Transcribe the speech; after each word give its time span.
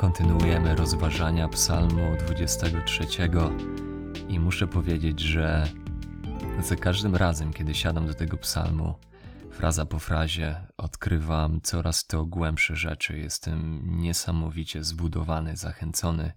Kontynuujemy 0.00 0.74
rozważania 0.74 1.48
Psalmu 1.48 2.16
23 2.18 3.06
i 4.28 4.40
muszę 4.40 4.66
powiedzieć, 4.66 5.20
że 5.20 5.68
za 6.62 6.76
każdym 6.76 7.16
razem, 7.16 7.52
kiedy 7.52 7.74
siadam 7.74 8.06
do 8.06 8.14
tego 8.14 8.36
psalmu, 8.36 8.94
fraza 9.50 9.86
po 9.86 9.98
frazie, 9.98 10.56
odkrywam 10.76 11.60
coraz 11.60 12.06
to 12.06 12.24
głębsze 12.24 12.76
rzeczy. 12.76 13.18
Jestem 13.18 13.82
niesamowicie 14.00 14.84
zbudowany, 14.84 15.56
zachęcony 15.56 16.32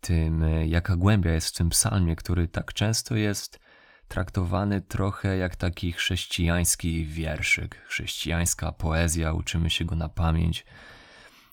tym, 0.00 0.44
jaka 0.66 0.96
głębia 0.96 1.32
jest 1.32 1.48
w 1.48 1.58
tym 1.58 1.68
psalmie, 1.68 2.16
który 2.16 2.48
tak 2.48 2.72
często 2.72 3.16
jest 3.16 3.60
traktowany 4.08 4.80
trochę 4.80 5.36
jak 5.36 5.56
taki 5.56 5.92
chrześcijański 5.92 7.06
wierszyk, 7.06 7.84
chrześcijańska 7.86 8.72
poezja, 8.72 9.32
uczymy 9.32 9.70
się 9.70 9.84
go 9.84 9.96
na 9.96 10.08
pamięć 10.08 10.66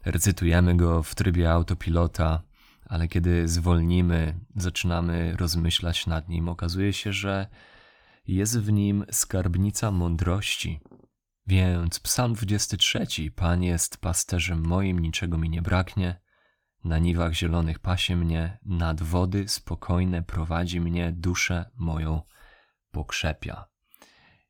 recytujemy 0.05 0.77
go 0.77 1.03
w 1.03 1.15
trybie 1.15 1.51
autopilota, 1.51 2.41
ale 2.85 3.07
kiedy 3.07 3.47
zwolnimy, 3.47 4.39
zaczynamy 4.55 5.35
rozmyślać 5.37 6.07
nad 6.07 6.29
nim, 6.29 6.49
okazuje 6.49 6.93
się, 6.93 7.13
że 7.13 7.47
jest 8.27 8.59
w 8.59 8.71
nim 8.71 9.05
skarbnica 9.11 9.91
mądrości. 9.91 10.79
Więc 11.47 11.99
Psalm 11.99 12.33
23. 12.33 13.05
Pan 13.35 13.63
jest 13.63 13.97
pasterzem 13.97 14.67
moim, 14.67 14.99
niczego 14.99 15.37
mi 15.37 15.49
nie 15.49 15.61
braknie. 15.61 16.21
Na 16.83 16.99
niwach 16.99 17.33
zielonych 17.33 17.79
pasie 17.79 18.15
mnie, 18.15 18.57
nad 18.65 19.03
wody 19.03 19.47
spokojne 19.47 20.23
prowadzi 20.23 20.81
mnie, 20.81 21.11
duszę 21.11 21.65
moją 21.75 22.21
pokrzepia. 22.91 23.65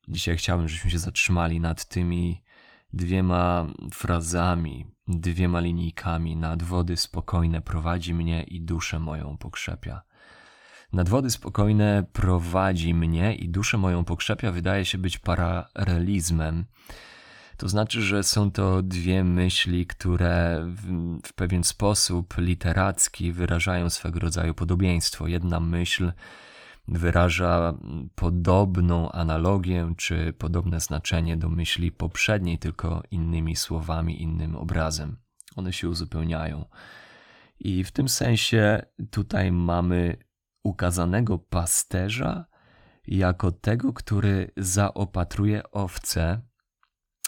Dzisiaj 0.08 0.36
chciałbym, 0.36 0.68
żebyśmy 0.68 0.90
się 0.90 0.98
zatrzymali 0.98 1.60
nad 1.60 1.84
tymi 1.84 2.44
dwiema 2.92 3.66
frazami, 3.92 4.93
dwiema 5.08 5.60
linijkami. 5.60 6.36
Nad 6.36 6.62
wody 6.62 6.96
spokojne 6.96 7.60
prowadzi 7.60 8.14
mnie 8.14 8.42
i 8.42 8.60
duszę 8.60 8.98
moją 8.98 9.36
pokrzepia. 9.36 10.02
Nad 10.92 11.08
wody 11.08 11.30
spokojne 11.30 12.04
prowadzi 12.12 12.94
mnie 12.94 13.34
i 13.34 13.48
duszę 13.48 13.78
moją 13.78 14.04
pokrzepia 14.04 14.52
wydaje 14.52 14.84
się 14.84 14.98
być 14.98 15.18
paralelizmem. 15.18 16.64
To 17.56 17.68
znaczy, 17.68 18.02
że 18.02 18.22
są 18.22 18.50
to 18.50 18.82
dwie 18.82 19.24
myśli, 19.24 19.86
które 19.86 20.64
w, 20.66 21.18
w 21.24 21.32
pewien 21.32 21.64
sposób 21.64 22.34
literacki 22.38 23.32
wyrażają 23.32 23.90
swego 23.90 24.20
rodzaju 24.20 24.54
podobieństwo. 24.54 25.26
Jedna 25.26 25.60
myśl 25.60 26.12
wyraża 26.88 27.78
podobną 28.14 29.12
analogię 29.12 29.94
czy 29.96 30.32
podobne 30.32 30.80
znaczenie 30.80 31.36
do 31.36 31.48
myśli 31.48 31.92
poprzedniej, 31.92 32.58
tylko 32.58 33.02
innymi 33.10 33.56
słowami, 33.56 34.22
innym 34.22 34.56
obrazem. 34.56 35.16
One 35.56 35.72
się 35.72 35.88
uzupełniają. 35.88 36.64
I 37.60 37.84
w 37.84 37.92
tym 37.92 38.08
sensie 38.08 38.82
tutaj 39.10 39.52
mamy 39.52 40.16
ukazanego 40.64 41.38
pasterza 41.38 42.46
jako 43.06 43.52
tego, 43.52 43.92
który 43.92 44.50
zaopatruje 44.56 45.70
owce 45.70 46.40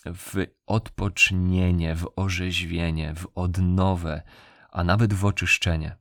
w 0.04 0.46
odpocznienie, 0.66 1.96
w 1.96 2.08
orzeźwienie, 2.16 3.14
w 3.14 3.26
odnowę, 3.34 4.22
a 4.70 4.84
nawet 4.84 5.14
w 5.14 5.24
oczyszczenie. 5.24 5.96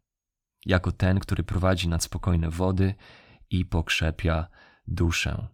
Jako 0.65 0.91
ten, 0.91 1.19
który 1.19 1.43
prowadzi 1.43 1.87
nad 1.89 2.03
spokojne 2.03 2.49
wody 2.49 2.95
i 3.49 3.65
pokrzepia 3.65 4.47
duszę. 4.87 5.47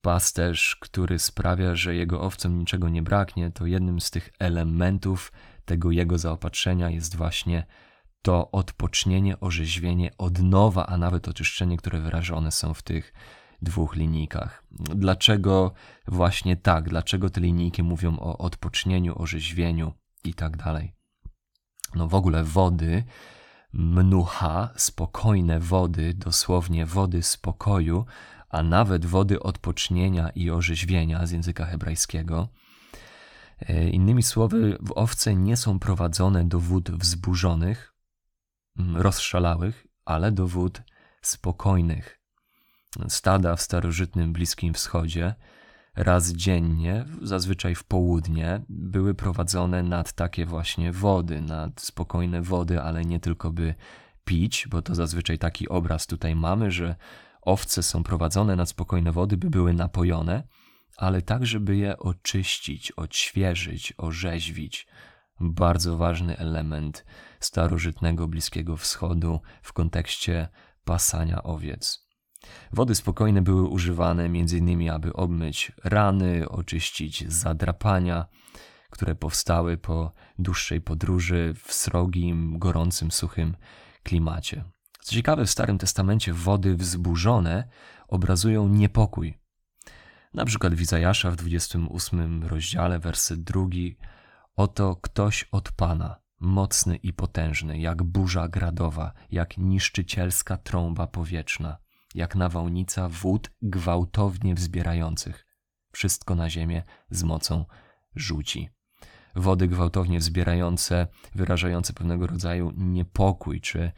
Pasterz, 0.00 0.76
który 0.80 1.18
sprawia, 1.18 1.74
że 1.74 1.94
jego 1.94 2.20
owcom 2.20 2.58
niczego 2.58 2.88
nie 2.88 3.02
braknie, 3.02 3.50
to 3.50 3.66
jednym 3.66 4.00
z 4.00 4.10
tych 4.10 4.30
elementów 4.38 5.32
tego 5.64 5.90
jego 5.90 6.18
zaopatrzenia 6.18 6.90
jest 6.90 7.16
właśnie 7.16 7.66
to 8.22 8.50
odpocznienie, 8.50 9.40
orzeźwienie, 9.40 10.10
odnowa, 10.18 10.86
a 10.86 10.98
nawet 10.98 11.28
oczyszczenie, 11.28 11.76
które 11.76 12.00
wyrażone 12.00 12.52
są 12.52 12.74
w 12.74 12.82
tych 12.82 13.12
dwóch 13.62 13.96
linijkach. 13.96 14.64
Dlaczego 14.94 15.72
właśnie 16.08 16.56
tak? 16.56 16.88
Dlaczego 16.88 17.30
te 17.30 17.40
linijki 17.40 17.82
mówią 17.82 18.18
o 18.18 18.38
odpocznieniu, 18.38 19.18
orzeźwieniu 19.18 19.92
i 20.24 20.34
tak 20.34 20.56
dalej? 20.56 20.94
No 21.94 22.08
w 22.08 22.14
ogóle 22.14 22.44
wody 22.44 23.04
mnucha, 23.74 24.70
spokojne 24.76 25.60
wody, 25.60 26.14
dosłownie 26.14 26.86
wody 26.86 27.22
spokoju, 27.22 28.06
a 28.48 28.62
nawet 28.62 29.06
wody 29.06 29.40
odpocznienia 29.40 30.30
i 30.30 30.50
orzeźwienia 30.50 31.26
z 31.26 31.30
języka 31.30 31.66
hebrajskiego. 31.66 32.48
E, 33.60 33.88
innymi 33.88 34.22
słowy, 34.22 34.78
owce 34.94 35.34
nie 35.34 35.56
są 35.56 35.78
prowadzone 35.78 36.44
do 36.44 36.60
wód 36.60 36.90
wzburzonych, 36.90 37.94
rozszalałych, 38.94 39.86
ale 40.04 40.32
do 40.32 40.46
wód 40.46 40.82
spokojnych. 41.22 42.20
Stada 43.08 43.56
w 43.56 43.62
starożytnym 43.62 44.32
Bliskim 44.32 44.74
Wschodzie 44.74 45.34
raz 45.96 46.32
dziennie, 46.32 47.04
zazwyczaj 47.22 47.74
w 47.74 47.84
południe, 47.84 48.60
były 48.68 49.14
prowadzone 49.14 49.82
nad 49.82 50.12
takie 50.12 50.46
właśnie 50.46 50.92
wody, 50.92 51.40
nad 51.40 51.80
spokojne 51.80 52.42
wody, 52.42 52.80
ale 52.80 53.04
nie 53.04 53.20
tylko 53.20 53.50
by 53.50 53.74
pić, 54.24 54.66
bo 54.70 54.82
to 54.82 54.94
zazwyczaj 54.94 55.38
taki 55.38 55.68
obraz 55.68 56.06
tutaj 56.06 56.36
mamy, 56.36 56.70
że 56.70 56.96
owce 57.42 57.82
są 57.82 58.02
prowadzone 58.02 58.56
nad 58.56 58.68
spokojne 58.68 59.12
wody, 59.12 59.36
by 59.36 59.50
były 59.50 59.72
napojone, 59.72 60.42
ale 60.96 61.22
tak, 61.22 61.46
żeby 61.46 61.76
je 61.76 61.98
oczyścić, 61.98 62.92
odświeżyć, 62.92 63.94
orzeźwić. 63.96 64.86
Bardzo 65.40 65.96
ważny 65.96 66.38
element 66.38 67.04
starożytnego 67.40 68.28
Bliskiego 68.28 68.76
Wschodu 68.76 69.40
w 69.62 69.72
kontekście 69.72 70.48
pasania 70.84 71.42
owiec. 71.42 72.03
Wody 72.72 72.94
spokojne 72.94 73.42
były 73.42 73.68
używane 73.68 74.24
m.in. 74.24 74.90
aby 74.90 75.12
obmyć 75.12 75.72
rany, 75.84 76.48
oczyścić 76.48 77.32
zadrapania, 77.32 78.26
które 78.90 79.14
powstały 79.14 79.76
po 79.76 80.12
dłuższej 80.38 80.80
podróży 80.80 81.54
w 81.64 81.72
srogim, 81.72 82.58
gorącym, 82.58 83.10
suchym 83.10 83.56
klimacie. 84.02 84.64
Co 85.00 85.14
ciekawe, 85.14 85.44
w 85.44 85.50
Starym 85.50 85.78
Testamencie 85.78 86.32
wody 86.32 86.76
wzburzone 86.76 87.68
obrazują 88.08 88.68
niepokój. 88.68 89.38
Na 90.34 90.44
przykład 90.44 90.74
w 90.74 90.80
Izajasza 90.80 91.30
w 91.30 91.36
28 91.36 92.44
rozdziale, 92.44 92.98
werset 92.98 93.42
drugi, 93.42 93.96
oto 94.56 94.96
ktoś 94.96 95.44
od 95.52 95.72
Pana, 95.72 96.16
mocny 96.40 96.96
i 96.96 97.12
potężny, 97.12 97.78
jak 97.78 98.02
burza 98.02 98.48
gradowa, 98.48 99.12
jak 99.30 99.58
niszczycielska 99.58 100.56
trąba 100.56 101.06
powietrzna 101.06 101.83
jak 102.14 102.36
nawałnica 102.36 103.08
wód 103.08 103.50
gwałtownie 103.62 104.54
wzbierających. 104.54 105.46
Wszystko 105.92 106.34
na 106.34 106.50
ziemię 106.50 106.82
z 107.10 107.22
mocą 107.22 107.64
rzuci. 108.16 108.70
Wody 109.36 109.68
gwałtownie 109.68 110.18
wzbierające, 110.18 111.06
wyrażające 111.34 111.92
pewnego 111.92 112.26
rodzaju 112.26 112.72
niepokój, 112.76 113.60
czy 113.60 113.92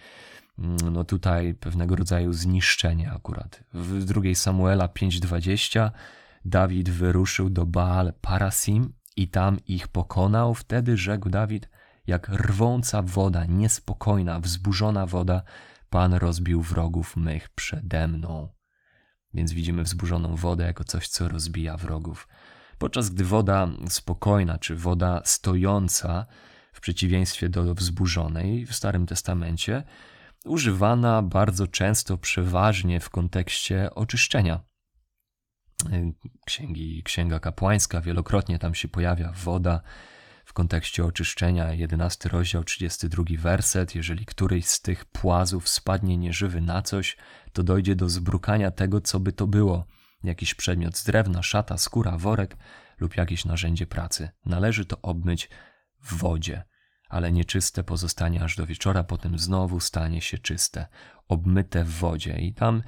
mm, 0.58 0.76
no 0.92 1.04
tutaj 1.04 1.54
pewnego 1.54 1.96
rodzaju 1.96 2.32
zniszczenie 2.32 3.12
akurat. 3.12 3.64
W 3.74 4.04
drugiej 4.04 4.34
Samuela 4.34 4.88
5:20 4.88 5.90
Dawid 6.44 6.90
wyruszył 6.90 7.50
do 7.50 7.66
Baal 7.66 8.12
Parasim 8.20 8.92
i 9.16 9.28
tam 9.28 9.58
ich 9.66 9.88
pokonał. 9.88 10.54
Wtedy 10.54 10.96
rzekł 10.96 11.28
Dawid, 11.28 11.68
jak 12.06 12.28
rwąca 12.28 13.02
woda, 13.02 13.44
niespokojna, 13.44 14.40
wzburzona 14.40 15.06
woda, 15.06 15.42
Pan 15.90 16.14
rozbił 16.14 16.62
wrogów 16.62 17.16
mych 17.16 17.48
przede 17.48 18.08
mną. 18.08 18.48
Więc 19.34 19.52
widzimy 19.52 19.82
wzburzoną 19.82 20.36
wodę 20.36 20.64
jako 20.64 20.84
coś, 20.84 21.08
co 21.08 21.28
rozbija 21.28 21.76
wrogów. 21.76 22.28
Podczas 22.78 23.10
gdy 23.10 23.24
woda 23.24 23.68
spokojna 23.88 24.58
czy 24.58 24.76
woda 24.76 25.22
stojąca, 25.24 26.26
w 26.72 26.80
przeciwieństwie 26.80 27.48
do 27.48 27.74
wzburzonej 27.74 28.66
w 28.66 28.74
Starym 28.74 29.06
Testamencie, 29.06 29.82
używana 30.44 31.22
bardzo 31.22 31.66
często, 31.66 32.18
przeważnie 32.18 33.00
w 33.00 33.10
kontekście 33.10 33.94
oczyszczenia. 33.94 34.60
Księgi, 36.46 37.02
Księga 37.02 37.40
Kapłańska, 37.40 38.00
wielokrotnie 38.00 38.58
tam 38.58 38.74
się 38.74 38.88
pojawia 38.88 39.32
woda, 39.32 39.80
w 40.46 40.52
kontekście 40.52 41.04
oczyszczenia, 41.04 41.72
11 41.72 42.28
rozdział, 42.28 42.64
32 42.64 43.24
werset. 43.38 43.94
Jeżeli 43.94 44.26
któryś 44.26 44.66
z 44.66 44.80
tych 44.80 45.04
płazów 45.04 45.68
spadnie 45.68 46.16
nieżywy 46.16 46.60
na 46.60 46.82
coś, 46.82 47.16
to 47.52 47.62
dojdzie 47.62 47.96
do 47.96 48.08
zbrukania 48.08 48.70
tego, 48.70 49.00
co 49.00 49.20
by 49.20 49.32
to 49.32 49.46
było. 49.46 49.86
Jakiś 50.24 50.54
przedmiot 50.54 50.96
z 50.96 51.04
drewna, 51.04 51.42
szata, 51.42 51.78
skóra, 51.78 52.18
worek 52.18 52.56
lub 52.98 53.16
jakieś 53.16 53.44
narzędzie 53.44 53.86
pracy. 53.86 54.28
Należy 54.44 54.84
to 54.84 55.00
obmyć 55.02 55.50
w 56.02 56.14
wodzie, 56.14 56.64
ale 57.08 57.32
nieczyste 57.32 57.84
pozostanie 57.84 58.42
aż 58.42 58.56
do 58.56 58.66
wieczora, 58.66 59.04
potem 59.04 59.38
znowu 59.38 59.80
stanie 59.80 60.20
się 60.20 60.38
czyste, 60.38 60.86
obmyte 61.28 61.84
w 61.84 61.90
wodzie. 61.90 62.38
I 62.38 62.54
tam 62.54 62.82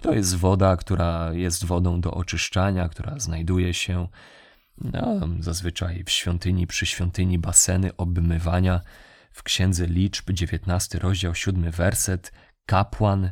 to 0.00 0.12
jest 0.12 0.36
woda, 0.36 0.76
która 0.76 1.32
jest 1.32 1.64
wodą 1.64 2.00
do 2.00 2.14
oczyszczania, 2.14 2.88
która 2.88 3.18
znajduje 3.18 3.74
się 3.74 4.08
no, 4.80 5.28
zazwyczaj 5.40 6.04
w 6.04 6.10
świątyni, 6.10 6.66
przy 6.66 6.86
świątyni 6.86 7.38
baseny 7.38 7.96
obmywania 7.96 8.80
w 9.32 9.42
Księdze 9.42 9.86
Liczb, 9.86 10.30
19 10.30 10.98
rozdział, 10.98 11.34
7 11.34 11.70
werset, 11.70 12.32
kapłan 12.66 13.30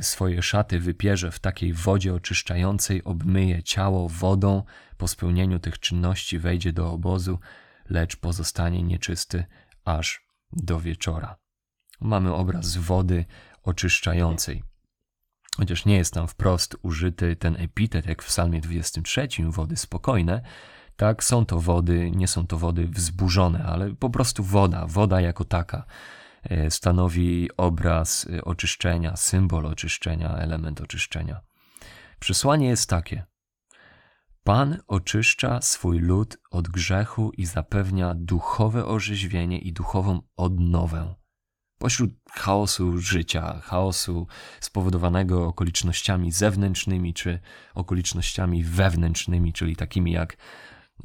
swoje 0.00 0.42
szaty 0.42 0.80
wypierze 0.80 1.30
w 1.30 1.38
takiej 1.38 1.72
wodzie 1.72 2.14
oczyszczającej, 2.14 3.04
obmyje 3.04 3.62
ciało 3.62 4.08
wodą, 4.08 4.62
po 4.96 5.08
spełnieniu 5.08 5.58
tych 5.58 5.80
czynności 5.80 6.38
wejdzie 6.38 6.72
do 6.72 6.92
obozu, 6.92 7.38
lecz 7.88 8.16
pozostanie 8.16 8.82
nieczysty 8.82 9.44
aż 9.84 10.26
do 10.52 10.80
wieczora. 10.80 11.36
Mamy 12.00 12.34
obraz 12.34 12.76
wody 12.76 13.24
oczyszczającej. 13.62 14.62
Chociaż 15.56 15.84
nie 15.84 15.96
jest 15.96 16.14
tam 16.14 16.28
wprost 16.28 16.76
użyty 16.82 17.36
ten 17.36 17.56
epitet, 17.58 18.06
jak 18.06 18.22
w 18.22 18.26
Psalmie 18.26 18.60
23, 18.60 19.28
wody 19.48 19.76
spokojne, 19.76 20.42
tak 20.96 21.24
są 21.24 21.46
to 21.46 21.60
wody, 21.60 22.10
nie 22.10 22.28
są 22.28 22.46
to 22.46 22.58
wody 22.58 22.88
wzburzone, 22.88 23.64
ale 23.64 23.94
po 23.94 24.10
prostu 24.10 24.44
woda, 24.44 24.86
woda 24.86 25.20
jako 25.20 25.44
taka 25.44 25.84
e, 26.42 26.70
stanowi 26.70 27.50
obraz 27.56 28.26
e, 28.36 28.44
oczyszczenia, 28.44 29.16
symbol 29.16 29.66
oczyszczenia, 29.66 30.36
element 30.36 30.80
oczyszczenia. 30.80 31.40
Przesłanie 32.18 32.68
jest 32.68 32.90
takie: 32.90 33.24
Pan 34.44 34.78
oczyszcza 34.86 35.60
swój 35.62 35.98
lud 35.98 36.38
od 36.50 36.68
grzechu 36.68 37.32
i 37.36 37.46
zapewnia 37.46 38.14
duchowe 38.14 38.86
orzeźwienie 38.86 39.58
i 39.58 39.72
duchową 39.72 40.20
odnowę. 40.36 41.14
Pośród 41.78 42.10
chaosu 42.30 42.98
życia, 42.98 43.60
chaosu 43.64 44.26
spowodowanego 44.60 45.46
okolicznościami 45.46 46.32
zewnętrznymi 46.32 47.14
czy 47.14 47.38
okolicznościami 47.74 48.64
wewnętrznymi, 48.64 49.52
czyli 49.52 49.76
takimi 49.76 50.12
jak 50.12 50.36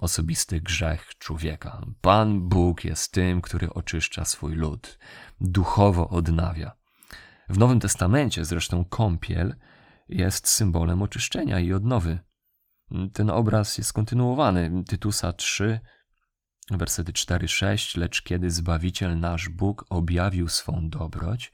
osobisty 0.01 0.61
grzech 0.61 1.11
człowieka. 1.17 1.85
Pan 2.01 2.49
Bóg 2.49 2.83
jest 2.85 3.11
tym, 3.11 3.41
który 3.41 3.73
oczyszcza 3.73 4.25
swój 4.25 4.55
lud, 4.55 4.99
duchowo 5.41 6.09
odnawia. 6.09 6.71
W 7.49 7.57
Nowym 7.57 7.79
Testamencie 7.79 8.45
zresztą 8.45 8.85
kąpiel 8.85 9.55
jest 10.09 10.47
symbolem 10.47 11.01
oczyszczenia 11.01 11.59
i 11.59 11.73
odnowy. 11.73 12.19
Ten 13.13 13.29
obraz 13.29 13.77
jest 13.77 13.93
kontynuowany. 13.93 14.83
Tytusa 14.87 15.33
3, 15.33 15.79
wersety 16.71 17.11
4-6. 17.11 17.97
Lecz 17.97 18.21
kiedy 18.21 18.51
Zbawiciel 18.51 19.19
nasz 19.19 19.49
Bóg 19.49 19.85
objawił 19.89 20.47
swą 20.47 20.89
dobroć 20.89 21.53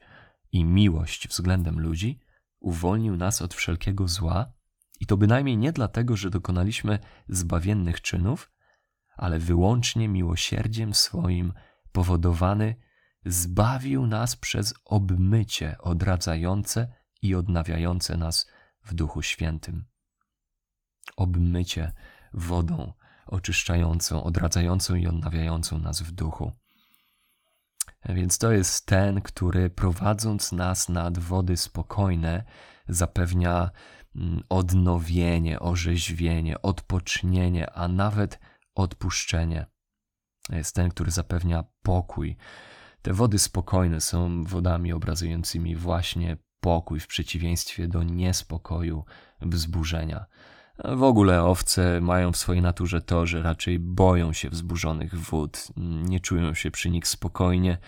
i 0.52 0.64
miłość 0.64 1.28
względem 1.28 1.80
ludzi, 1.80 2.20
uwolnił 2.60 3.16
nas 3.16 3.42
od 3.42 3.54
wszelkiego 3.54 4.08
zła, 4.08 4.52
i 5.00 5.06
to 5.06 5.16
bynajmniej 5.16 5.56
nie 5.56 5.72
dlatego, 5.72 6.16
że 6.16 6.30
dokonaliśmy 6.30 6.98
zbawiennych 7.28 8.00
czynów, 8.00 8.52
ale 9.16 9.38
wyłącznie 9.38 10.08
miłosierdziem 10.08 10.94
swoim 10.94 11.52
powodowany 11.92 12.76
zbawił 13.26 14.06
nas 14.06 14.36
przez 14.36 14.74
obmycie 14.84 15.76
odradzające 15.78 16.92
i 17.22 17.34
odnawiające 17.34 18.16
nas 18.16 18.46
w 18.84 18.94
Duchu 18.94 19.22
Świętym. 19.22 19.84
Obmycie 21.16 21.92
wodą 22.32 22.92
oczyszczającą, 23.26 24.24
odradzającą 24.24 24.94
i 24.94 25.06
odnawiającą 25.06 25.78
nas 25.78 26.02
w 26.02 26.12
duchu. 26.12 26.52
Więc 28.04 28.38
to 28.38 28.52
jest 28.52 28.86
ten, 28.86 29.20
który 29.20 29.70
prowadząc 29.70 30.52
nas 30.52 30.88
nad 30.88 31.18
wody 31.18 31.56
spokojne, 31.56 32.44
zapewnia 32.88 33.70
odnowienie, 34.48 35.60
orzeźwienie, 35.60 36.62
odpocznienie, 36.62 37.72
a 37.72 37.88
nawet 37.88 38.38
odpuszczenie. 38.74 39.66
Jest 40.50 40.74
ten, 40.74 40.90
który 40.90 41.10
zapewnia 41.10 41.64
pokój. 41.82 42.36
Te 43.02 43.12
wody 43.12 43.38
spokojne 43.38 44.00
są 44.00 44.44
wodami 44.44 44.92
obrazującymi 44.92 45.76
właśnie 45.76 46.36
pokój 46.60 47.00
w 47.00 47.06
przeciwieństwie 47.06 47.88
do 47.88 48.02
niespokoju, 48.02 49.04
wzburzenia. 49.40 50.26
W 50.84 51.02
ogóle 51.02 51.44
owce 51.44 52.00
mają 52.00 52.32
w 52.32 52.36
swojej 52.36 52.62
naturze 52.62 53.00
to, 53.00 53.26
że 53.26 53.42
raczej 53.42 53.78
boją 53.78 54.32
się 54.32 54.50
wzburzonych 54.50 55.14
wód, 55.14 55.68
nie 55.76 56.20
czują 56.20 56.54
się 56.54 56.70
przy 56.70 56.90
nich 56.90 57.08
spokojnie, 57.08 57.78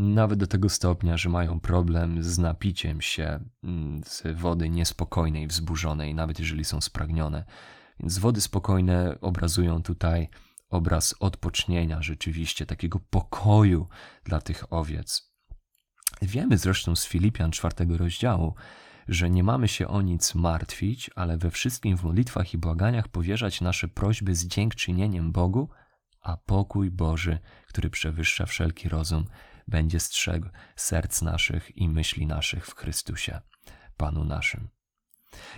nawet 0.00 0.38
do 0.38 0.46
tego 0.46 0.68
stopnia, 0.68 1.16
że 1.16 1.28
mają 1.28 1.60
problem 1.60 2.22
z 2.22 2.38
napiciem 2.38 3.00
się 3.00 3.40
mm, 3.64 4.00
z 4.06 4.22
wody 4.34 4.68
niespokojnej, 4.68 5.46
wzburzonej, 5.46 6.14
nawet 6.14 6.38
jeżeli 6.38 6.64
są 6.64 6.80
spragnione. 6.80 7.44
Więc 8.00 8.18
wody 8.18 8.40
spokojne 8.40 9.20
obrazują 9.20 9.82
tutaj 9.82 10.28
obraz 10.70 11.14
odpocznienia, 11.20 12.02
rzeczywiście, 12.02 12.66
takiego 12.66 13.00
pokoju 13.10 13.88
dla 14.24 14.40
tych 14.40 14.72
owiec. 14.72 15.32
Wiemy 16.22 16.58
zresztą 16.58 16.96
z 16.96 17.06
Filipian 17.06 17.50
czwartego 17.50 17.98
rozdziału, 17.98 18.54
że 19.08 19.30
nie 19.30 19.44
mamy 19.44 19.68
się 19.68 19.88
o 19.88 20.02
nic 20.02 20.34
martwić, 20.34 21.10
ale 21.14 21.38
we 21.38 21.50
wszystkim 21.50 21.96
w 21.96 22.04
modlitwach 22.04 22.54
i 22.54 22.58
błaganiach 22.58 23.08
powierzać 23.08 23.60
nasze 23.60 23.88
prośby 23.88 24.34
z 24.34 24.46
dziękczynieniem 24.46 25.32
Bogu, 25.32 25.68
a 26.22 26.36
pokój 26.36 26.90
Boży, 26.90 27.38
który 27.68 27.90
przewyższa 27.90 28.46
wszelki 28.46 28.88
rozum, 28.88 29.24
będzie 29.70 30.00
strzegł 30.00 30.48
serc 30.76 31.22
naszych 31.22 31.76
i 31.76 31.88
myśli 31.88 32.26
naszych 32.26 32.66
w 32.66 32.74
Chrystusie, 32.74 33.40
Panu 33.96 34.24
naszym. 34.24 34.68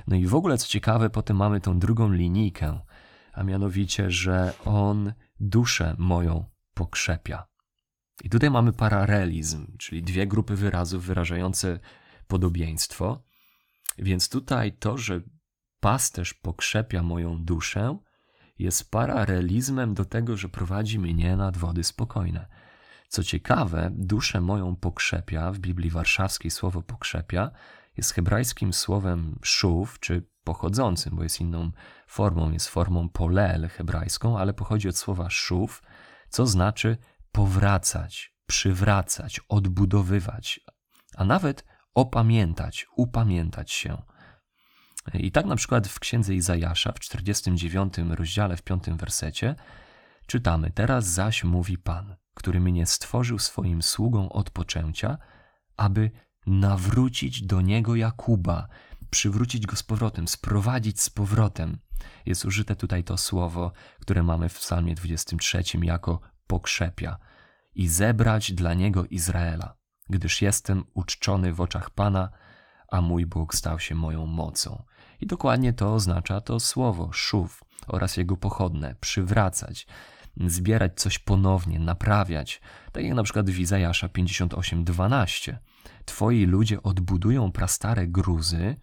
No 0.06 0.17
i 0.17 0.26
w 0.26 0.35
ogóle, 0.35 0.59
co 0.59 0.69
ciekawe, 0.69 1.11
potem 1.11 1.37
mamy 1.37 1.61
tą 1.61 1.79
drugą 1.79 2.12
linijkę, 2.12 2.81
a 3.32 3.43
mianowicie, 3.43 4.11
że 4.11 4.53
On 4.64 5.12
duszę 5.41 5.97
moją 5.99 6.44
pokrzepia. 6.75 7.47
I 8.25 8.31
tutaj 8.31 8.50
mamy 8.50 8.73
paralelizm, 8.73 9.76
czyli 9.79 10.03
dwie 10.03 10.26
grupy 10.26 10.56
wyrazów 10.56 11.05
wyrażające 11.05 11.81
podobieństwo. 12.26 13.23
Więc 13.99 14.29
tutaj 14.29 14.73
to, 14.73 14.99
że 14.99 15.20
pasterz 15.81 16.35
pokrzepia 16.35 17.03
moją 17.03 17.44
duszę, 17.44 17.99
jest 18.59 18.91
paralelizmem 18.91 19.94
do 19.94 20.05
tego, 20.05 20.37
że 20.37 20.49
prowadzi 20.49 20.99
mnie 20.99 21.37
nad 21.37 21.56
wody 21.56 21.85
spokojne. 21.85 22.49
Co 23.12 23.23
ciekawe, 23.23 23.91
duszę 23.94 24.41
moją 24.41 24.76
pokrzepia, 24.76 25.53
w 25.53 25.59
Biblii 25.59 25.91
warszawskiej 25.91 26.50
słowo 26.50 26.82
pokrzepia 26.82 27.50
jest 27.97 28.12
hebrajskim 28.14 28.73
słowem 28.73 29.38
szuw, 29.43 30.00
czy 30.00 30.26
pochodzącym, 30.44 31.17
bo 31.17 31.23
jest 31.23 31.41
inną 31.41 31.70
formą, 32.06 32.53
jest 32.53 32.69
formą 32.69 33.09
polel 33.09 33.69
hebrajską, 33.69 34.38
ale 34.38 34.55
pochodzi 34.55 34.88
od 34.88 34.97
słowa 34.97 35.31
szuw, 35.31 35.82
co 36.29 36.47
znaczy 36.47 36.97
powracać, 37.32 38.35
przywracać, 38.47 39.40
odbudowywać, 39.49 40.61
a 41.16 41.25
nawet 41.25 41.64
opamiętać, 41.95 42.87
upamiętać 42.97 43.73
się. 43.73 44.02
I 45.14 45.33
tak 45.33 45.47
na 45.47 45.57
przykład 45.57 45.88
w 45.88 46.00
księdze 46.00 46.35
Izajasza 46.35 46.92
w 46.92 47.00
49 47.00 47.95
rozdziale 48.11 48.57
w 48.57 48.62
5 48.62 48.85
wersecie 48.85 49.54
czytamy: 50.26 50.71
Teraz 50.71 51.07
zaś 51.07 51.45
mówi 51.45 51.78
Pan, 51.78 52.22
który 52.35 52.61
mnie 52.61 52.87
stworzył 52.87 53.39
swoim 53.39 53.83
sługą 53.83 54.33
odpoczęcia, 54.33 55.19
aby 55.77 56.11
nawrócić 56.47 57.43
do 57.43 57.61
niego 57.61 57.97
Jakuba, 57.97 58.69
przywrócić 59.11 59.67
go 59.67 59.77
z 59.77 59.83
powrotem, 59.83 60.29
sprowadzić 60.29 61.01
z 61.01 61.11
powrotem. 61.11 61.79
Jest 62.27 62.45
użyte 62.45 62.77
tutaj 62.77 63.05
to 63.05 63.17
słowo, 63.17 63.73
które 64.01 64.23
mamy 64.23 64.49
w 64.49 64.59
Psalmie 64.59 64.95
23 64.95 65.62
jako 65.83 66.21
pokrzepia 66.47 67.19
i 67.75 67.89
zebrać 67.89 68.53
dla 68.53 68.75
niego 68.75 69.07
Izraela, 69.07 69.77
gdyż 70.09 70.43
jestem 70.43 70.85
uczczony 70.95 71.53
w 71.53 71.61
oczach 71.61 71.91
Pana, 71.91 72.31
a 72.89 73.01
mój 73.01 73.27
Bóg 73.27 73.55
stał 73.55 73.81
się 73.81 73.95
moją 73.95 74.27
mocą. 74.27 74.85
I 75.21 75.27
dokładnie 75.27 75.73
to 75.73 75.95
oznacza 75.95 76.41
to 76.41 76.61
słowo 76.61 77.12
szów 77.12 77.65
oraz 77.87 78.17
jego 78.17 78.37
pochodne 78.37 78.95
przywracać, 79.01 79.87
zbierać 80.37 80.93
coś 81.01 81.19
ponownie, 81.19 81.79
naprawiać. 81.79 82.61
Tak 82.93 83.05
jak 83.05 83.15
na 83.15 83.23
przykład 83.23 83.51
w 83.51 83.59
Izajasza 83.59 84.09
58:12. 84.09 85.57
Twoi 86.05 86.47
ludzie 86.47 86.83
odbudują 86.83 87.53
prastare 87.53 88.07
gruzy, 88.07 88.77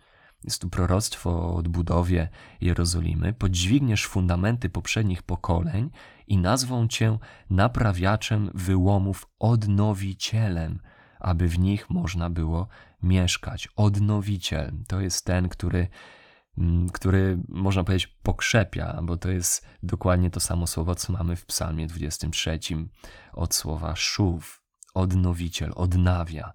jest 0.44 0.62
tu 0.62 0.70
proroctwo 0.70 1.29
o 1.29 1.56
odbudowie 1.56 2.29
Jerozolimy, 2.62 3.34
podźwigniesz 3.34 4.06
fundamenty 4.06 4.70
poprzednich 4.70 5.24
pokoleń 5.24 5.89
i 6.27 6.38
nazwą 6.38 6.88
cię 6.88 7.18
naprawiaczem 7.50 8.51
wyłomów, 8.53 9.25
odnowicielem, 9.39 10.79
aby 11.20 11.48
w 11.48 11.60
nich 11.60 11.89
można 11.89 12.29
było 12.29 12.68
mieszkać. 13.03 13.70
Odnowiciel 13.75 14.72
to 14.88 15.01
jest 15.01 15.25
ten, 15.25 15.50
który 15.50 15.88
który 16.93 17.37
można 17.49 17.83
powiedzieć 17.83 18.07
pokrzepia, 18.07 18.99
bo 19.03 19.17
to 19.17 19.29
jest 19.29 19.65
dokładnie 19.83 20.29
to 20.29 20.39
samo 20.39 20.67
słowo, 20.67 20.95
co 20.95 21.13
mamy 21.13 21.35
w 21.35 21.45
Psalmie 21.45 21.87
23 21.87 22.59
od 23.33 23.55
słowa 23.55 23.95
szuw, 23.95 24.61
odnowiciel, 24.93 25.71
odnawia. 25.75 26.53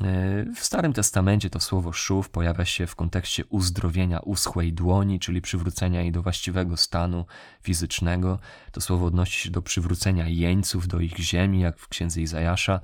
E, 0.00 0.44
w 0.54 0.58
Starym 0.58 0.92
Testamencie 0.92 1.50
to 1.50 1.60
słowo 1.60 1.92
szuw 1.92 2.30
pojawia 2.30 2.64
się 2.64 2.86
w 2.86 2.96
kontekście 2.96 3.44
uzdrowienia 3.46 4.20
uschłej 4.20 4.72
dłoni, 4.72 5.20
czyli 5.20 5.40
przywrócenia 5.40 6.00
jej 6.00 6.12
do 6.12 6.22
właściwego 6.22 6.76
stanu 6.76 7.24
fizycznego. 7.62 8.38
To 8.72 8.80
słowo 8.80 9.06
odnosi 9.06 9.40
się 9.40 9.50
do 9.50 9.62
przywrócenia 9.62 10.28
jeńców 10.28 10.88
do 10.88 11.00
ich 11.00 11.18
ziemi, 11.18 11.60
jak 11.60 11.78
w 11.78 11.88
księdze 11.88 12.20
Izajasza 12.20 12.80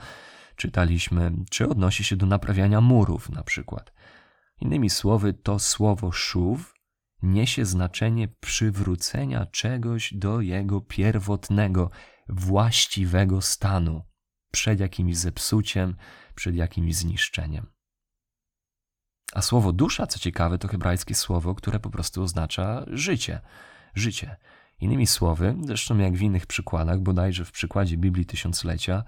czytaliśmy, 0.56 1.32
czy 1.50 1.68
odnosi 1.68 2.04
się 2.04 2.16
do 2.16 2.26
naprawiania 2.26 2.80
murów 2.80 3.30
na 3.30 3.42
przykład. 3.42 3.95
Innymi 4.60 4.90
słowy, 4.90 5.34
to 5.34 5.58
słowo 5.58 6.12
szuw 6.12 6.74
niesie 7.22 7.64
znaczenie 7.64 8.28
przywrócenia 8.28 9.46
czegoś 9.46 10.14
do 10.14 10.40
jego 10.40 10.80
pierwotnego, 10.80 11.90
właściwego 12.28 13.42
stanu, 13.42 14.02
przed 14.52 14.80
jakimś 14.80 15.16
zepsuciem, 15.16 15.96
przed 16.34 16.56
jakimś 16.56 16.94
zniszczeniem. 16.94 17.66
A 19.32 19.42
słowo 19.42 19.72
dusza, 19.72 20.06
co 20.06 20.18
ciekawe, 20.18 20.58
to 20.58 20.68
hebrajskie 20.68 21.14
słowo, 21.14 21.54
które 21.54 21.80
po 21.80 21.90
prostu 21.90 22.22
oznacza 22.22 22.84
życie. 22.86 23.40
Życie. 23.94 24.36
Innymi 24.80 25.06
słowy, 25.06 25.56
zresztą 25.62 25.98
jak 25.98 26.14
w 26.16 26.22
innych 26.22 26.46
przykładach, 26.46 27.00
bodajże 27.00 27.44
w 27.44 27.52
przykładzie 27.52 27.96
Biblii 27.96 28.26
Tysiąclecia, 28.26 29.04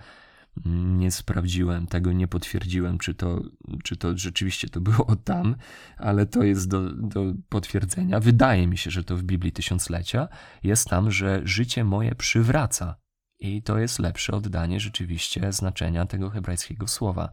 nie 0.65 1.11
sprawdziłem 1.11 1.87
tego, 1.87 2.13
nie 2.13 2.29
potwierdziłem, 2.29 2.99
czy 2.99 3.15
to, 3.15 3.43
czy 3.85 3.97
to 3.97 4.19
rzeczywiście 4.19 4.69
to 4.69 4.81
było 4.81 5.17
tam, 5.25 5.57
ale 5.97 6.27
to 6.27 6.43
jest 6.43 6.69
do, 6.69 6.93
do 6.93 7.33
potwierdzenia. 7.49 8.21
Wydaje 8.21 8.67
mi 8.67 8.79
się, 8.79 8.91
że 8.91 9.05
to 9.05 9.17
w 9.17 9.23
Biblii 9.23 9.53
Tysiąclecia 9.53 10.29
jest 10.63 10.89
tam, 10.89 11.11
że 11.11 11.41
życie 11.45 11.85
moje 11.85 12.15
przywraca. 12.15 12.97
I 13.41 13.63
to 13.63 13.79
jest 13.79 13.99
lepsze 13.99 14.33
oddanie 14.33 14.81
rzeczywiście 14.81 15.53
znaczenia 15.53 16.07
tego 16.07 16.31
hebrajskiego 16.31 16.89
słowa. 16.89 17.31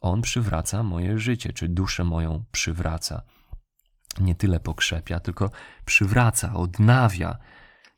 On 0.00 0.22
przywraca 0.22 0.82
moje 0.82 1.18
życie, 1.18 1.52
czy 1.52 1.68
duszę 1.68 2.04
moją 2.04 2.44
przywraca. 2.52 3.22
Nie 4.20 4.34
tyle 4.34 4.60
pokrzepia, 4.60 5.20
tylko 5.20 5.50
przywraca, 5.84 6.54
odnawia, 6.54 7.38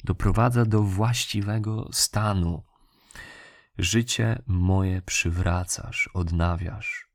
doprowadza 0.05 0.65
do 0.65 0.83
właściwego 0.83 1.89
stanu. 1.93 2.63
Życie 3.79 4.43
moje 4.47 5.03
przywracasz, 5.03 6.11
odnawiasz, 6.15 7.11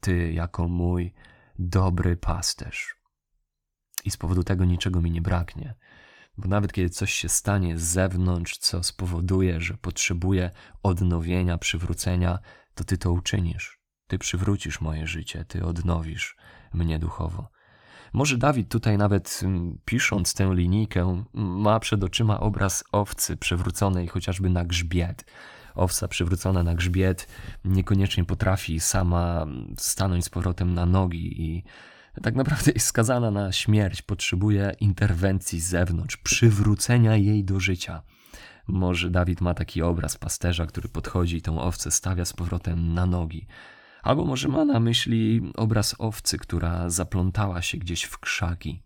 Ty 0.00 0.32
jako 0.32 0.68
mój 0.68 1.12
dobry 1.58 2.16
pasterz. 2.16 2.96
I 4.04 4.10
z 4.10 4.16
powodu 4.16 4.44
tego 4.44 4.64
niczego 4.64 5.02
mi 5.02 5.10
nie 5.10 5.22
braknie. 5.22 5.74
Bo 6.38 6.48
nawet 6.48 6.72
kiedy 6.72 6.90
coś 6.90 7.12
się 7.12 7.28
stanie 7.28 7.78
z 7.78 7.82
zewnątrz, 7.82 8.58
co 8.58 8.82
spowoduje, 8.82 9.60
że 9.60 9.74
potrzebuję 9.74 10.50
odnowienia, 10.82 11.58
przywrócenia, 11.58 12.38
to 12.74 12.84
Ty 12.84 12.98
to 12.98 13.12
uczynisz. 13.12 13.80
Ty 14.06 14.18
przywrócisz 14.18 14.80
moje 14.80 15.06
życie, 15.06 15.44
Ty 15.44 15.64
odnowisz 15.64 16.36
mnie 16.72 16.98
duchowo. 16.98 17.50
Może 18.12 18.38
Dawid 18.38 18.68
tutaj 18.68 18.98
nawet 18.98 19.40
mm, 19.42 19.78
pisząc 19.84 20.34
tę 20.34 20.54
linijkę 20.54 21.24
ma 21.34 21.80
przed 21.80 22.04
oczyma 22.04 22.40
obraz 22.40 22.84
owcy 22.92 23.36
przewróconej 23.36 24.08
chociażby 24.08 24.50
na 24.50 24.64
grzbiet. 24.64 25.24
Owca 25.80 26.08
przywrócona 26.08 26.62
na 26.62 26.74
grzbiet 26.74 27.28
niekoniecznie 27.64 28.24
potrafi 28.24 28.80
sama 28.80 29.46
stanąć 29.78 30.24
z 30.24 30.30
powrotem 30.30 30.74
na 30.74 30.86
nogi 30.86 31.42
i 31.42 31.64
tak 32.22 32.34
naprawdę 32.34 32.72
jest 32.74 32.86
skazana 32.86 33.30
na 33.30 33.52
śmierć, 33.52 34.02
potrzebuje 34.02 34.72
interwencji 34.80 35.60
z 35.60 35.68
zewnątrz, 35.68 36.16
przywrócenia 36.16 37.16
jej 37.16 37.44
do 37.44 37.60
życia. 37.60 38.02
Może 38.68 39.10
Dawid 39.10 39.40
ma 39.40 39.54
taki 39.54 39.82
obraz 39.82 40.16
pasterza, 40.18 40.66
który 40.66 40.88
podchodzi 40.88 41.36
i 41.36 41.42
tą 41.42 41.60
owcę 41.60 41.90
stawia 41.90 42.24
z 42.24 42.32
powrotem 42.32 42.94
na 42.94 43.06
nogi. 43.06 43.46
Albo 44.02 44.24
może 44.24 44.48
ma 44.48 44.64
na 44.64 44.80
myśli 44.80 45.52
obraz 45.56 45.94
owcy, 45.98 46.38
która 46.38 46.90
zaplątała 46.90 47.62
się 47.62 47.78
gdzieś 47.78 48.02
w 48.02 48.18
krzaki 48.18 48.82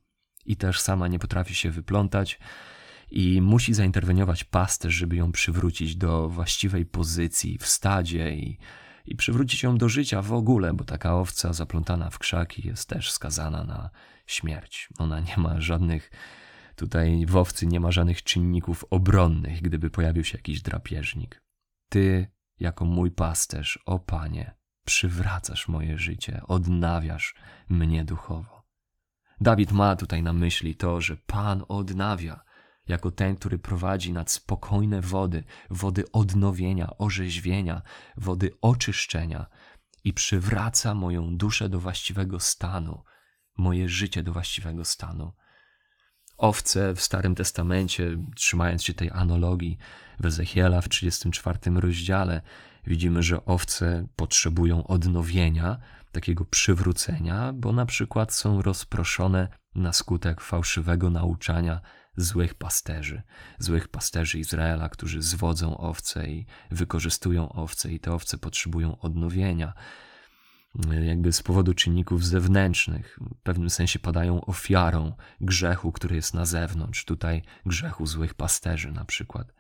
i 0.47 0.57
też 0.57 0.81
sama 0.81 1.09
nie 1.09 1.19
potrafi 1.19 1.55
się 1.55 1.71
wyplątać 1.71 2.39
i 3.15 3.43
musi 3.43 3.75
zainterweniować 3.75 4.45
pasterz, 4.45 4.95
żeby 4.95 5.17
ją 5.17 5.33
przywrócić 5.33 5.97
do 5.97 6.29
właściwej 6.29 6.87
pozycji 6.87 7.59
w 7.59 7.67
stadzie 7.67 8.35
i 8.35 8.59
i 9.07 9.17
przywrócić 9.17 9.63
ją 9.63 9.79
do 9.79 9.89
życia 9.89 10.23
w 10.23 10.33
ogóle, 10.33 10.75
bo 10.75 10.85
taka 10.85 11.17
owca 11.17 11.53
zaplątana 11.53 12.11
w 12.11 12.19
krzaki 12.19 12.69
jest 12.69 12.89
też 12.89 13.13
skazana 13.13 13.65
na 13.65 13.91
śmierć. 14.27 14.89
Ona 14.99 15.21
nie 15.21 15.37
ma 15.37 15.61
żadnych, 15.61 16.11
tutaj 16.77 17.27
w 17.27 17.37
owcy 17.37 17.67
nie 17.67 17.81
ma 17.81 17.93
żadnych 17.93 18.23
czynników 18.23 18.85
obronnych, 18.91 19.63
gdyby 19.63 19.91
pojawił 19.91 20.25
się 20.25 20.39
jakiś 20.39 20.63
drapieżnik. 20.63 21.43
Ty, 21.89 22.27
jako 22.61 22.85
mój 22.85 23.11
pasterz, 23.11 23.79
o 23.87 23.99
Panie, 23.99 24.55
przywracasz 24.85 25.69
moje 25.69 25.99
życie, 25.99 26.41
odnawiasz 26.49 27.35
mnie 27.69 28.05
duchowo. 28.05 28.65
Dawid 29.41 29.73
ma 29.73 29.97
tutaj 29.97 30.23
na 30.23 30.33
myśli 30.33 30.77
to, 30.77 31.01
że 31.01 31.17
Pan 31.17 31.65
odnawia, 31.69 32.45
jako 32.87 33.11
ten, 33.11 33.37
który 33.37 33.59
prowadzi 33.59 34.13
nad 34.13 34.31
spokojne 34.31 35.01
wody, 35.01 35.45
wody 35.71 36.05
odnowienia, 36.13 36.99
orzeźwienia, 36.99 37.83
wody 38.17 38.51
oczyszczenia 38.61 39.47
i 40.05 40.13
przywraca 40.13 40.95
moją 40.95 41.37
duszę 41.37 41.69
do 41.69 41.81
właściwego 41.81 42.41
stanu, 42.41 43.03
moje 43.59 43.89
życie 43.89 44.23
do 44.23 44.33
właściwego 44.33 44.85
stanu. 44.85 45.33
Owce 46.39 46.95
w 46.95 47.01
Starym 47.01 47.35
Testamencie, 47.35 48.17
trzymając 48.37 48.85
się 48.85 48.95
tej 48.95 49.11
analogii 49.11 49.79
w 50.21 50.27
Ezechiela 50.27 50.81
w 50.81 50.89
34 50.89 51.59
rozdziale, 51.81 52.43
widzimy, 52.87 53.23
że 53.23 53.45
owce 53.45 54.07
potrzebują 54.17 54.87
odnowienia, 54.87 55.79
takiego 56.13 56.45
przywrócenia, 56.45 57.53
bo 57.53 57.73
na 57.73 57.87
przykład 57.87 58.35
są 58.35 58.63
rozproszone 58.63 59.49
na 59.75 59.93
skutek 59.93 60.41
fałszywego 60.41 61.11
nauczania 61.11 61.81
złych 62.17 62.55
pasterzy, 62.55 63.23
złych 63.59 63.89
pasterzy 63.89 64.39
Izraela, 64.39 64.89
którzy 64.89 65.23
zwodzą 65.23 65.77
owce 65.77 66.29
i 66.29 66.47
wykorzystują 66.71 67.53
owce, 67.53 67.93
i 67.93 68.01
te 68.01 68.13
owce 68.13 68.39
potrzebują 68.39 68.99
odnowienia. 69.01 69.73
Jakby 71.03 71.33
z 71.33 71.43
powodu 71.43 71.75
czynników 71.75 72.25
zewnętrznych, 72.25 73.19
w 73.21 73.43
pewnym 73.43 73.71
sensie 73.71 73.99
padają 73.99 74.45
ofiarą 74.45 75.13
grzechu, 75.41 75.93
który 75.93 76.17
jest 76.17 76.35
na 76.35 76.45
zewnątrz, 76.47 77.05
tutaj 77.05 77.43
grzechu 77.67 78.07
złych 78.07 78.35
pasterzy 78.35 78.93
na 78.93 79.05
przykład 79.05 79.53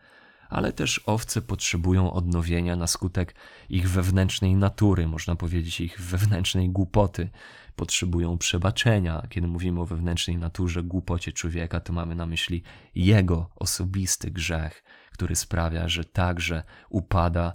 ale 0.54 0.72
też 0.72 1.00
owce 1.06 1.42
potrzebują 1.42 2.12
odnowienia 2.12 2.76
na 2.76 2.86
skutek 2.86 3.34
ich 3.68 3.88
wewnętrznej 3.88 4.54
natury, 4.54 5.06
można 5.06 5.36
powiedzieć 5.36 5.80
ich 5.80 6.00
wewnętrznej 6.00 6.70
głupoty. 6.70 7.30
Potrzebują 7.76 8.38
przebaczenia. 8.38 9.26
Kiedy 9.30 9.46
mówimy 9.46 9.80
o 9.80 9.86
wewnętrznej 9.86 10.36
naturze, 10.36 10.82
głupocie 10.82 11.32
człowieka, 11.32 11.80
to 11.80 11.92
mamy 11.92 12.14
na 12.14 12.26
myśli 12.26 12.62
jego 12.94 13.50
osobisty 13.56 14.30
grzech, 14.30 14.84
który 15.12 15.36
sprawia, 15.36 15.88
że 15.88 16.04
także 16.04 16.62
upada 16.88 17.54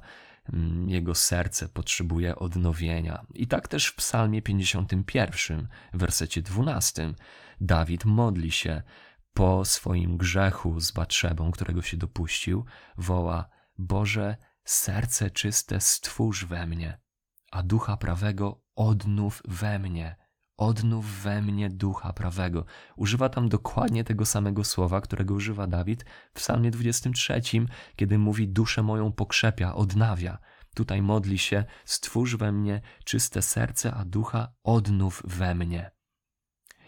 mm, 0.53 0.89
jego 0.89 1.15
serce 1.15 1.69
potrzebuje 1.69 2.35
odnowienia. 2.35 3.25
I 3.35 3.47
tak 3.47 3.67
też 3.67 3.87
w 3.87 3.95
Psalmie 3.95 4.41
51, 4.41 5.67
w 5.93 5.97
wersecie 5.97 6.41
12, 6.41 7.13
Dawid 7.61 8.05
modli 8.05 8.51
się: 8.51 8.81
po 9.33 9.65
swoim 9.65 10.17
grzechu 10.17 10.79
z 10.79 10.91
Batrzebą, 10.91 11.51
którego 11.51 11.81
się 11.81 11.97
dopuścił, 11.97 12.65
woła: 12.97 13.49
Boże, 13.77 14.37
serce 14.63 15.31
czyste 15.31 15.81
stwórz 15.81 16.45
we 16.45 16.67
mnie, 16.67 16.97
a 17.51 17.63
ducha 17.63 17.97
prawego 17.97 18.61
odnów 18.75 19.41
we 19.47 19.79
mnie. 19.79 20.15
Odnów 20.57 21.05
we 21.05 21.41
mnie 21.41 21.69
ducha 21.69 22.13
prawego. 22.13 22.65
Używa 22.95 23.29
tam 23.29 23.49
dokładnie 23.49 24.03
tego 24.03 24.25
samego 24.25 24.63
słowa, 24.63 25.01
którego 25.01 25.33
używa 25.33 25.67
Dawid 25.67 26.05
w 26.33 26.33
Psalmie 26.33 26.71
23, 26.71 27.41
kiedy 27.95 28.17
mówi: 28.17 28.47
Duszę 28.47 28.83
moją 28.83 29.11
pokrzepia, 29.11 29.75
odnawia. 29.75 30.37
Tutaj 30.75 31.01
modli 31.01 31.37
się: 31.37 31.65
Stwórz 31.85 32.35
we 32.35 32.51
mnie 32.51 32.81
czyste 33.05 33.41
serce, 33.41 33.93
a 33.93 34.05
ducha 34.05 34.53
odnów 34.63 35.21
we 35.25 35.55
mnie. 35.55 35.91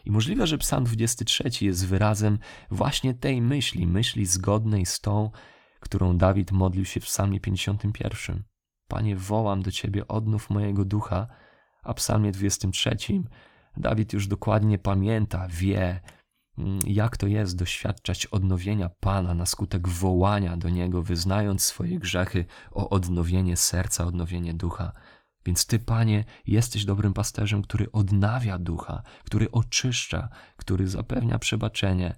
I 0.05 0.11
możliwe, 0.11 0.47
że 0.47 0.57
Psalm 0.57 0.83
23 0.83 1.43
jest 1.61 1.87
wyrazem 1.87 2.39
właśnie 2.71 3.13
tej 3.13 3.41
myśli, 3.41 3.87
myśli 3.87 4.25
zgodnej 4.25 4.85
z 4.85 4.99
tą, 4.99 5.31
którą 5.79 6.17
Dawid 6.17 6.51
modlił 6.51 6.85
się 6.85 6.99
w 6.99 7.05
Psalmie 7.05 7.39
51. 7.39 8.50
Panie, 8.91 9.15
wołam 9.15 9.61
do 9.61 9.71
Ciebie, 9.71 10.07
odnów 10.07 10.49
mojego 10.49 10.85
ducha, 10.85 11.27
a 11.83 11.93
Psalmie 11.93 12.31
23 12.31 12.97
Dawid 13.77 14.13
już 14.13 14.27
dokładnie 14.27 14.79
pamięta, 14.79 15.47
wie, 15.49 16.01
mm, 16.57 16.79
jak 16.87 17.17
to 17.17 17.27
jest 17.27 17.57
doświadczać 17.57 18.25
odnowienia 18.25 18.89
Pana 18.89 19.33
na 19.33 19.45
skutek 19.45 19.87
wołania 19.87 20.57
do 20.57 20.69
Niego, 20.69 21.01
wyznając 21.01 21.63
swoje 21.63 21.99
grzechy 21.99 22.45
o 22.71 22.89
odnowienie 22.89 23.57
serca, 23.57 24.05
odnowienie 24.05 24.53
ducha. 24.53 24.91
Więc 25.45 25.65
Ty, 25.65 25.79
Panie, 25.79 26.23
jesteś 26.47 26.85
dobrym 26.85 27.13
pasterzem, 27.13 27.61
który 27.61 27.91
odnawia 27.91 28.59
ducha, 28.59 29.03
który 29.23 29.51
oczyszcza, 29.51 30.29
który 30.57 30.87
zapewnia 30.87 31.39
przebaczenie. 31.39 32.15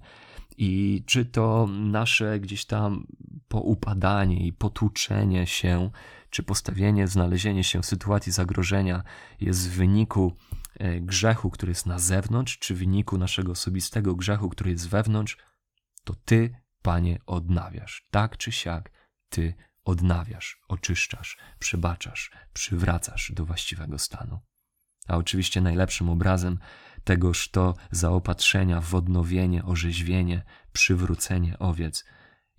I 0.56 1.02
czy 1.06 1.24
to 1.24 1.66
nasze 1.70 2.40
gdzieś 2.40 2.64
tam 2.64 3.06
poupadanie 3.48 4.46
i 4.46 4.52
potłuczenie 4.52 5.46
się, 5.46 5.90
czy 6.30 6.42
postawienie, 6.42 7.08
znalezienie 7.08 7.64
się 7.64 7.82
w 7.82 7.86
sytuacji 7.86 8.32
zagrożenia 8.32 9.02
jest 9.40 9.70
w 9.70 9.76
wyniku 9.76 10.36
e, 10.78 11.00
grzechu, 11.00 11.50
który 11.50 11.70
jest 11.70 11.86
na 11.86 11.98
zewnątrz, 11.98 12.58
czy 12.58 12.74
w 12.74 12.78
wyniku 12.78 13.18
naszego 13.18 13.52
osobistego 13.52 14.14
grzechu, 14.14 14.48
który 14.48 14.70
jest 14.70 14.88
wewnątrz, 14.88 15.38
to 16.04 16.14
Ty, 16.24 16.54
Panie, 16.82 17.18
odnawiasz. 17.26 18.08
Tak 18.10 18.36
czy 18.36 18.52
siak, 18.52 18.90
Ty 19.28 19.54
odnawiasz, 19.84 20.60
oczyszczasz, 20.68 21.38
przebaczasz, 21.58 22.30
przywracasz 22.52 23.32
do 23.32 23.44
właściwego 23.44 23.98
stanu. 23.98 24.40
A 25.08 25.16
oczywiście 25.16 25.60
najlepszym 25.60 26.08
obrazem 26.08 26.58
tegoż 27.04 27.48
to 27.48 27.74
zaopatrzenia 27.90 28.80
w 28.80 28.94
odnowienie, 28.94 29.64
orzeźwienie, 29.64 30.44
przywrócenie 30.72 31.58
owiec 31.58 32.04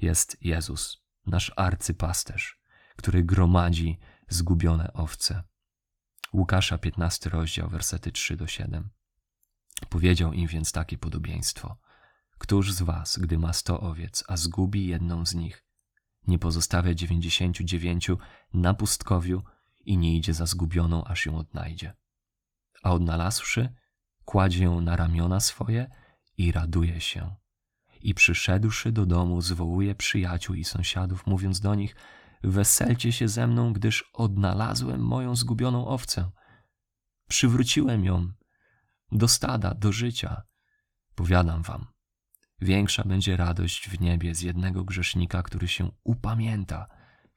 jest 0.01 0.37
Jezus, 0.41 0.97
nasz 1.25 1.51
arcypasterz, 1.55 2.59
który 2.95 3.23
gromadzi 3.23 3.99
zgubione 4.29 4.93
owce. 4.93 5.43
Łukasza 6.33 6.77
15 6.77 7.29
rozdział, 7.29 7.69
wersety 7.69 8.11
3 8.11 8.37
do 8.37 8.47
7. 8.47 8.89
Powiedział 9.89 10.33
im 10.33 10.47
więc 10.47 10.71
takie 10.71 10.97
podobieństwo. 10.97 11.77
Któż 12.37 12.73
z 12.73 12.81
was, 12.81 13.19
gdy 13.19 13.37
ma 13.37 13.53
sto 13.53 13.79
owiec, 13.79 14.23
a 14.27 14.37
zgubi 14.37 14.87
jedną 14.87 15.25
z 15.25 15.35
nich, 15.35 15.65
nie 16.27 16.39
pozostawia 16.39 16.93
dziewięćdziesięciu 16.93 17.63
dziewięciu 17.63 18.17
na 18.53 18.73
pustkowiu 18.73 19.43
i 19.85 19.97
nie 19.97 20.17
idzie 20.17 20.33
za 20.33 20.45
zgubioną, 20.45 21.03
aż 21.03 21.25
ją 21.25 21.37
odnajdzie. 21.37 21.93
A 22.83 22.91
odnalazłszy, 22.91 23.75
kładzie 24.25 24.63
ją 24.63 24.81
na 24.81 24.95
ramiona 24.95 25.39
swoje 25.39 25.91
i 26.37 26.51
raduje 26.51 27.01
się. 27.01 27.35
I 28.05 28.13
przyszedłszy 28.13 28.91
do 28.91 29.05
domu, 29.05 29.41
zwołuje 29.41 29.95
przyjaciół 29.95 30.55
i 30.55 30.63
sąsiadów, 30.63 31.27
mówiąc 31.27 31.59
do 31.59 31.75
nich: 31.75 31.95
Weselcie 32.43 33.11
się 33.11 33.27
ze 33.27 33.47
mną, 33.47 33.73
gdyż 33.73 34.09
odnalazłem 34.13 35.01
moją 35.01 35.35
zgubioną 35.35 35.87
owcę. 35.87 36.31
Przywróciłem 37.27 38.05
ją 38.05 38.27
do 39.11 39.27
stada, 39.27 39.73
do 39.73 39.91
życia. 39.91 40.41
Powiadam 41.15 41.63
wam, 41.63 41.87
większa 42.61 43.03
będzie 43.03 43.37
radość 43.37 43.89
w 43.89 44.01
niebie 44.01 44.35
z 44.35 44.41
jednego 44.41 44.83
grzesznika, 44.83 45.43
który 45.43 45.67
się 45.67 45.91
upamięta, 46.03 46.87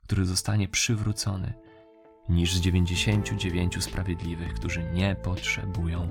który 0.02 0.26
zostanie 0.26 0.68
przywrócony, 0.68 1.54
niż 2.28 2.54
z 2.54 2.60
dziewięćdziesięciu 2.60 3.37
dziewięciu 3.37 3.80
sprawiedliwych, 3.80 4.54
którzy 4.54 4.92
nie 4.92 5.16
potrzebują 5.16 6.10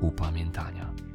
upamiętania. 0.00 1.13